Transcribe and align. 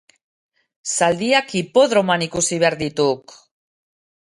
Zaldiak 0.93 1.53
hipodromoan 1.59 2.25
ikusi 2.29 2.61
behar 2.65 2.79
dituk! 2.83 3.39